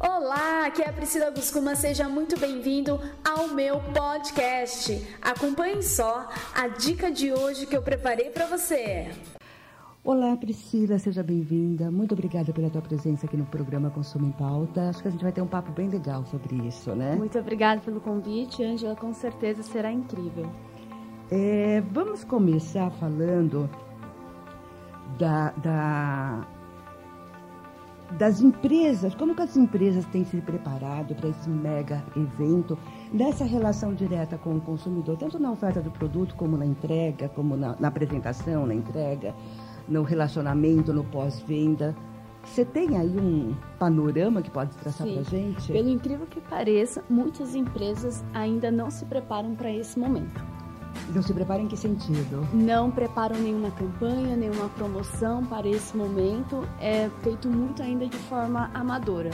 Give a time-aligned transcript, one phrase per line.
[0.00, 5.04] Olá, aqui é a Priscila Guscuma, seja muito bem-vindo ao meu podcast.
[5.20, 9.10] Acompanhe só a dica de hoje que eu preparei para você.
[10.04, 11.90] Olá, Priscila, seja bem-vinda.
[11.90, 14.88] Muito obrigada pela tua presença aqui no programa Consumo em Pauta.
[14.88, 17.16] Acho que a gente vai ter um papo bem legal sobre isso, né?
[17.16, 18.94] Muito obrigada pelo convite, Angela.
[18.94, 20.48] Com certeza será incrível.
[21.28, 23.68] É, vamos começar falando
[25.18, 26.46] da, da
[28.12, 32.78] das empresas, como que as empresas têm se preparado para esse mega evento,
[33.12, 37.56] nessa relação direta com o consumidor, tanto na oferta do produto, como na entrega, como
[37.56, 39.34] na, na apresentação, na entrega,
[39.86, 41.94] no relacionamento, no pós-venda.
[42.44, 45.70] Você tem aí um panorama que pode traçar para a gente?
[45.70, 50.57] Pelo incrível que pareça, muitas empresas ainda não se preparam para esse momento.
[51.14, 52.46] Não se preparam em que sentido?
[52.52, 56.68] Não preparam nenhuma campanha, nenhuma promoção para esse momento.
[56.80, 59.30] É feito muito ainda de forma amadora.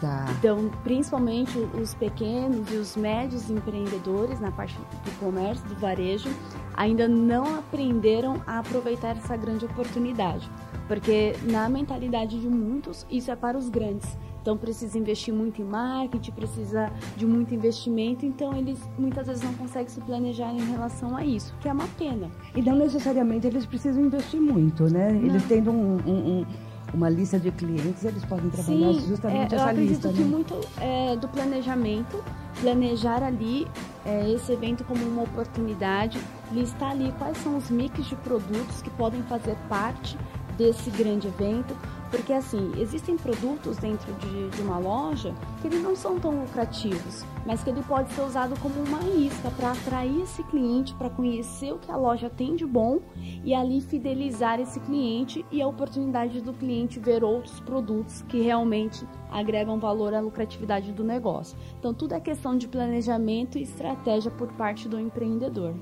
[0.00, 0.26] Tá.
[0.38, 6.28] Então, principalmente os pequenos e os médios empreendedores na parte do comércio, do varejo,
[6.76, 10.50] ainda não aprenderam a aproveitar essa grande oportunidade.
[10.86, 14.18] Porque na mentalidade de muitos, isso é para os grandes.
[14.44, 19.54] Então precisa investir muito em marketing, precisa de muito investimento, então eles muitas vezes não
[19.54, 22.30] conseguem se planejar em relação a isso, que é uma pena.
[22.54, 25.12] E não necessariamente eles precisam investir muito, né?
[25.12, 25.30] Não.
[25.30, 26.46] Eles tendo um, um, um
[26.92, 30.08] uma lista de clientes, eles podem trabalhar Sim, justamente é, essa lista.
[30.08, 30.28] Eu acredito que né?
[30.28, 32.22] muito é, do planejamento,
[32.60, 33.66] planejar ali
[34.04, 36.20] é, esse evento como uma oportunidade,
[36.52, 40.18] listar ali quais são os mix de produtos que podem fazer parte
[40.56, 41.74] desse grande evento,
[42.14, 47.24] porque assim, existem produtos dentro de, de, uma loja que eles não são tão lucrativos,
[47.44, 51.72] mas que ele pode ser usado como uma isca para atrair esse cliente, para conhecer
[51.72, 53.00] o que a loja tem de bom
[53.42, 59.04] e ali fidelizar esse cliente e a oportunidade do cliente ver outros produtos que realmente
[59.28, 61.58] agregam valor à lucratividade do negócio.
[61.80, 65.74] Então tudo é questão de planejamento e estratégia por parte do empreendedor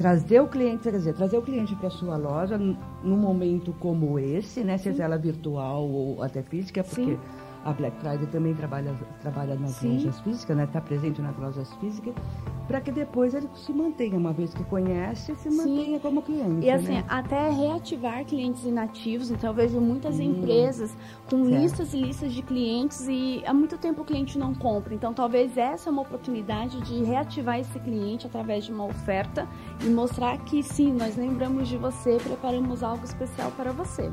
[0.00, 4.64] trazer o cliente, quer dizer, trazer o cliente para sua loja num momento como esse,
[4.64, 5.02] né, seja Sim.
[5.02, 7.18] ela virtual ou até física, porque Sim.
[7.66, 9.96] a Black Friday também trabalha trabalha nas Sim.
[9.96, 12.14] lojas físicas, né, está presente nas lojas físicas
[12.70, 15.98] para que depois ele se mantenha, uma vez que conhece, se mantenha Sim.
[15.98, 16.64] como cliente.
[16.64, 17.04] E assim, né?
[17.08, 19.28] até reativar clientes inativos.
[19.28, 20.22] Então, eu vejo muitas hum.
[20.22, 20.96] empresas
[21.28, 21.60] com certo.
[21.60, 24.94] listas e listas de clientes e há muito tempo o cliente não compra.
[24.94, 29.48] Então, talvez essa é uma oportunidade de reativar esse cliente através de uma oferta
[29.84, 34.12] e mostrar que sim, nós lembramos de você, preparamos algo especial para você.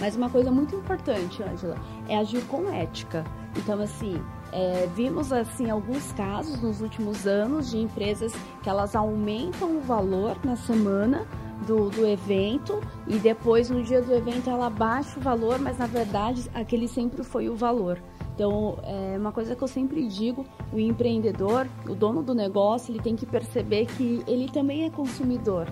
[0.00, 1.76] Mas uma coisa muito importante, Angela,
[2.08, 3.22] é agir com ética.
[3.54, 4.18] Então, assim,
[4.52, 8.32] é, vimos assim alguns casos nos últimos anos de empresas
[8.62, 11.26] que elas aumentam o valor na semana
[11.66, 15.86] do, do evento e depois no dia do evento ela baixa o valor, mas na
[15.86, 18.00] verdade aquele sempre foi o valor.
[18.34, 23.02] Então, é uma coisa que eu sempre digo, o empreendedor, o dono do negócio, ele
[23.02, 25.66] tem que perceber que ele também é consumidor.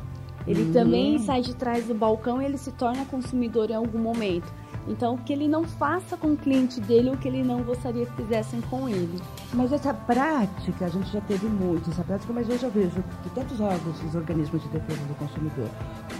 [0.48, 0.72] Ele uhum.
[0.72, 4.53] também sai de trás do balcão e ele se torna consumidor em algum momento.
[4.89, 8.13] Então, que ele não faça com o cliente dele o que ele não gostaria que
[8.13, 9.21] fizessem com ele.
[9.53, 13.31] Mas essa prática, a gente já teve muito essa prática, mas eu já vejo que
[13.31, 15.69] tanto os órgãos, os organismos de defesa do consumidor,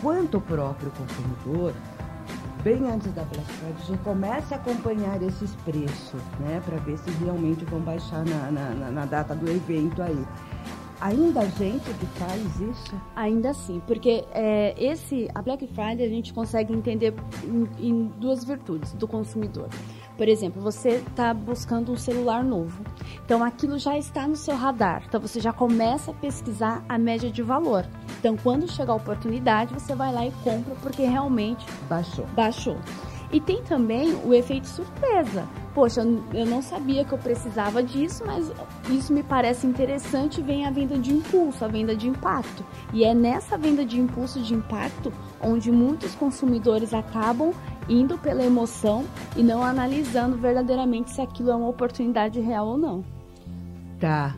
[0.03, 1.73] quanto o próprio consumidor,
[2.63, 6.61] bem antes da Black Friday, já começa a acompanhar esses preços, né?
[6.65, 10.27] Para ver se realmente vão baixar na, na, na data do evento aí.
[11.01, 13.01] Ainda a gente que faz isso?
[13.15, 17.15] Ainda sim, porque é, esse a Black Friday a gente consegue entender
[17.45, 19.69] em, em duas virtudes do consumidor.
[20.17, 22.83] Por exemplo, você está buscando um celular novo,
[23.25, 27.31] então aquilo já está no seu radar, então você já começa a pesquisar a média
[27.31, 27.87] de valor.
[28.19, 32.27] Então, quando chegar a oportunidade, você vai lá e compra porque realmente baixou.
[32.35, 32.77] Baixou.
[33.31, 35.47] E tem também o efeito surpresa.
[35.77, 36.01] Poxa,
[36.33, 38.51] eu não sabia que eu precisava disso, mas
[38.89, 40.41] isso me parece interessante.
[40.41, 42.65] Vem a venda de impulso, a venda de impacto.
[42.95, 47.53] E é nessa venda de impulso, de impacto, onde muitos consumidores acabam
[47.91, 49.05] indo pela emoção
[49.37, 53.05] e não analisando verdadeiramente se aquilo é uma oportunidade real ou não.
[54.01, 54.35] Tá.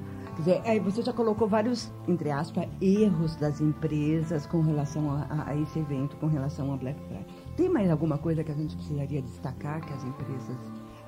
[0.64, 5.78] Aí você já colocou vários, entre aspas, erros das empresas com relação a, a esse
[5.78, 7.26] evento, com relação a Black Friday.
[7.56, 10.56] Tem mais alguma coisa que a gente precisaria destacar que as empresas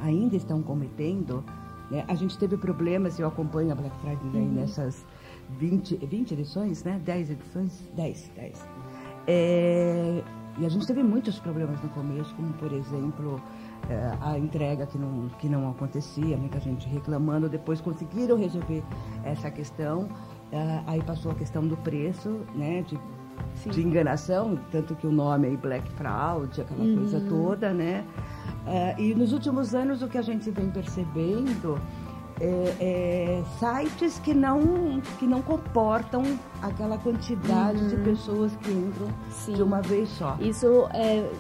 [0.00, 1.44] ainda estão cometendo?
[1.90, 2.04] Né?
[2.08, 4.52] A gente teve problemas, eu acompanho a Black Friday uhum.
[4.52, 5.04] nessas
[5.58, 7.00] 20, 20 edições, né?
[7.04, 7.90] 10 edições?
[7.94, 8.66] 10, 10.
[9.26, 10.22] É,
[10.58, 13.40] e a gente teve muitos problemas no começo, como por exemplo
[13.88, 18.82] é, a entrega que não, que não acontecia, muita gente reclamando, depois conseguiram resolver
[19.24, 20.08] essa questão.
[20.52, 22.82] É, aí passou a questão do preço, né?
[22.82, 22.98] De
[23.56, 23.70] Sim.
[23.70, 26.96] de enganação, tanto que o nome é Black Fraud, aquela uhum.
[26.96, 28.04] coisa toda, né?
[28.66, 31.80] Uh, e nos últimos anos o que a gente vem percebendo
[32.40, 36.22] é, é, sites que não, que não comportam
[36.62, 37.88] aquela quantidade uhum.
[37.88, 39.52] de pessoas que entram Sim.
[39.52, 40.36] de uma vez só.
[40.40, 41.30] Isso é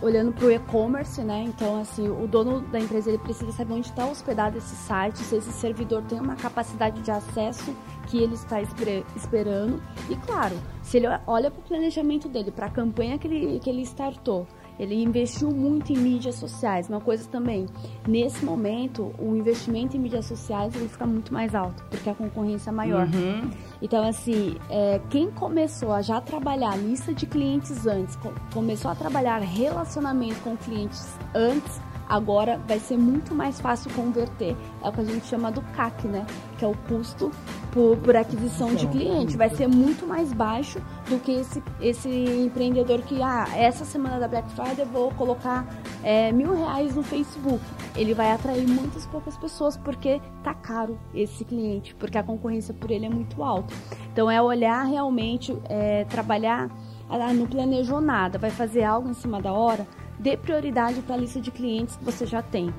[0.00, 1.44] olhando para o e-commerce, né?
[1.46, 5.36] Então, assim, o dono da empresa ele precisa saber onde está hospedado esse site, se
[5.36, 7.74] esse servidor tem uma capacidade de acesso
[8.06, 9.82] que ele está esperando.
[10.08, 13.68] E, claro, se ele olha para o planejamento dele, para a campanha que ele, que
[13.68, 14.46] ele startou,
[14.78, 16.88] ele investiu muito em mídias sociais.
[16.88, 17.66] Uma coisa também,
[18.06, 22.70] nesse momento, o investimento em mídias sociais ele fica muito mais alto, porque a concorrência
[22.70, 23.06] é maior.
[23.06, 23.50] Uhum.
[23.82, 28.18] Então, assim, é, quem começou a já trabalhar lista de clientes antes,
[28.52, 34.56] começou a trabalhar relacionamento com clientes antes, agora vai ser muito mais fácil converter.
[34.82, 36.26] É o que a gente chama do CAC, né?
[36.58, 37.30] Que é o custo
[37.70, 39.36] por, por aquisição de cliente.
[39.36, 44.26] Vai ser muito mais baixo do que esse, esse empreendedor que, ah, essa semana da
[44.26, 45.66] Black Friday eu vou colocar
[46.02, 47.62] é, mil reais no Facebook.
[47.94, 52.90] Ele vai atrair muitas poucas pessoas porque tá caro esse cliente, porque a concorrência por
[52.90, 53.74] ele é muito alta.
[54.12, 56.70] Então é olhar realmente, é, trabalhar
[57.08, 59.86] ah, no planejou nada, vai fazer algo em cima da hora,
[60.18, 62.72] dê prioridade para a lista de clientes que você já tem,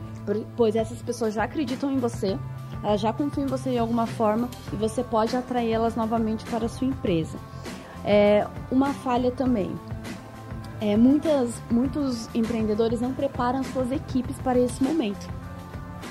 [0.56, 2.38] pois essas pessoas já acreditam em você,
[2.84, 6.66] elas já confiam em você de alguma forma e você pode atrair elas novamente para
[6.66, 7.38] a sua empresa.
[8.06, 9.72] É, uma falha também.
[10.82, 15.28] É, muitas, muitos empreendedores não preparam suas equipes para esse momento.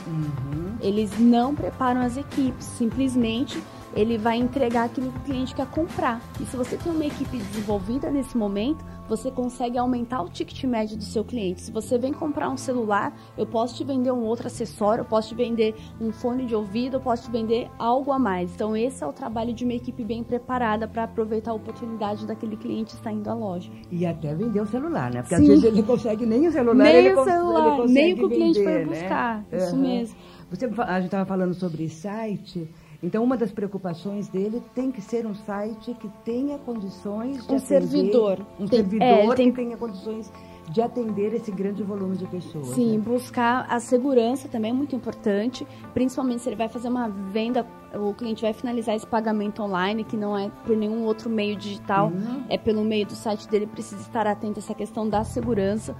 [0.07, 0.77] Uhum.
[0.81, 3.63] Eles não preparam as equipes, simplesmente
[3.94, 6.20] ele vai entregar aquilo que o cliente quer comprar.
[6.40, 10.96] E se você tem uma equipe desenvolvida nesse momento, você consegue aumentar o ticket médio
[10.96, 11.62] do seu cliente.
[11.62, 15.31] Se você vem comprar um celular, eu posso te vender um outro acessório, eu posso
[15.31, 18.55] te vender um fone de ouvido, eu posso te vender algo a mais.
[18.55, 22.56] Então, esse é o trabalho de uma equipe bem preparada para aproveitar a oportunidade daquele
[22.56, 23.70] cliente estar indo à loja.
[23.91, 25.23] E até vender o celular, né?
[25.23, 25.43] Porque Sim.
[25.43, 28.25] às vezes ele consegue nem o celular, nem ele o celular, ele nem o que
[28.25, 28.84] o cliente foi né?
[28.84, 29.44] buscar.
[29.50, 29.81] Isso uhum.
[29.82, 30.17] mesmo.
[30.50, 32.69] Você, a gente estava falando sobre site.
[33.03, 37.56] Então, uma das preocupações dele tem que ser um site que tenha condições de um
[37.56, 39.50] atender, servidor, um tem, servidor é, tem...
[39.50, 40.33] que tenha condições
[40.69, 42.69] de atender esse grande volume de pessoas.
[42.69, 43.05] Sim, né?
[43.05, 48.12] buscar a segurança também é muito importante, principalmente se ele vai fazer uma venda, o
[48.12, 52.44] cliente vai finalizar esse pagamento online, que não é por nenhum outro meio digital, uhum.
[52.49, 55.97] é pelo meio do site dele, precisa estar atento a essa questão da segurança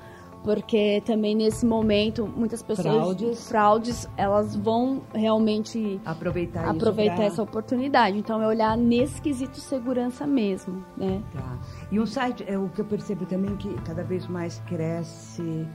[0.49, 8.17] porque também nesse momento muitas pessoas fraudes, fraudes elas vão realmente aproveitar aproveitar essa oportunidade.
[8.17, 11.23] Então é olhar nesse quesito segurança mesmo, né?
[11.35, 11.59] Tá.
[11.93, 15.67] E um site é o que eu percebo também que cada vez mais cresce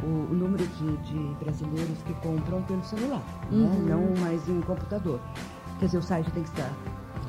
[0.00, 3.58] o, número de, de, brasileiros que compram pelo celular, né?
[3.58, 3.82] uhum.
[3.82, 3.94] né?
[3.96, 5.18] não mais em computador.
[5.80, 6.72] Quer dizer, o site tem que estar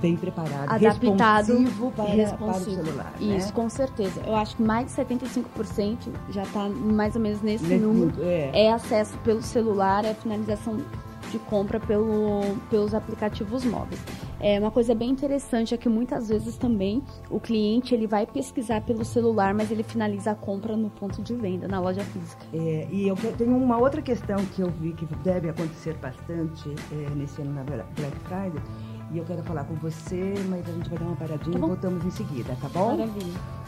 [0.01, 2.48] bem preparado, adaptado, responsivo para, responsivo.
[2.48, 3.13] para o celular.
[3.19, 3.38] Né?
[3.38, 4.21] Isso, com certeza.
[4.25, 5.98] Eu acho que mais de 75%
[6.30, 8.13] já está mais ou menos nesse, nesse número.
[8.21, 8.65] É.
[8.65, 8.71] é.
[8.71, 10.77] acesso pelo celular, é finalização
[11.31, 14.01] de compra pelo, pelos aplicativos móveis.
[14.39, 18.81] É uma coisa bem interessante é que muitas vezes também o cliente ele vai pesquisar
[18.81, 22.44] pelo celular, mas ele finaliza a compra no ponto de venda, na loja física.
[22.54, 27.09] É, e eu tenho uma outra questão que eu vi que deve acontecer bastante é,
[27.15, 28.62] nesse ano na Black Friday,
[29.11, 31.69] e eu quero falar com você, mas a gente vai dar uma paradinha tá e
[31.69, 32.97] voltamos em seguida, tá bom?
[32.97, 33.60] Maravilha.